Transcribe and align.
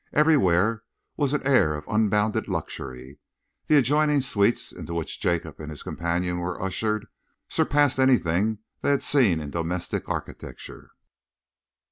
Everywhere 0.13 0.83
was 1.15 1.33
an 1.33 1.45
air 1.45 1.75
of 1.75 1.85
unbounded 1.87 2.47
luxury. 2.47 3.19
The 3.67 3.75
adjoining 3.77 4.21
suites 4.21 4.71
into 4.71 4.95
which 4.95 5.19
Jacob 5.21 5.59
and 5.59 5.69
his 5.69 5.83
companion 5.83 6.39
were 6.39 6.59
ushered 6.59 7.05
surpassed 7.47 7.99
anything 7.99 8.57
they 8.81 8.89
had 8.89 9.03
seen 9.03 9.39
in 9.39 9.51
domestic 9.51 10.09
architecture. 10.09 10.89